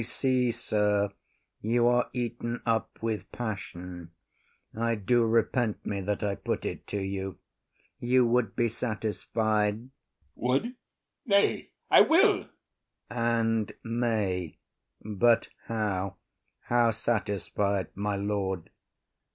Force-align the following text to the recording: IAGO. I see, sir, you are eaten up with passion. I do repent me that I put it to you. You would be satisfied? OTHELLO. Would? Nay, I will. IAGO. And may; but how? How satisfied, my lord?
IAGO. 0.01 0.05
I 0.05 0.09
see, 0.09 0.51
sir, 0.51 1.11
you 1.61 1.85
are 1.85 2.09
eaten 2.11 2.59
up 2.65 2.97
with 3.03 3.31
passion. 3.31 4.09
I 4.75 4.95
do 4.95 5.27
repent 5.27 5.85
me 5.85 6.01
that 6.01 6.23
I 6.23 6.33
put 6.33 6.65
it 6.65 6.87
to 6.87 6.99
you. 6.99 7.37
You 7.99 8.25
would 8.25 8.55
be 8.55 8.67
satisfied? 8.67 9.75
OTHELLO. 9.75 9.91
Would? 10.57 10.75
Nay, 11.27 11.69
I 11.91 12.01
will. 12.01 12.37
IAGO. 12.45 12.49
And 13.11 13.73
may; 13.83 14.57
but 15.05 15.49
how? 15.67 16.15
How 16.61 16.89
satisfied, 16.89 17.89
my 17.93 18.15
lord? 18.15 18.71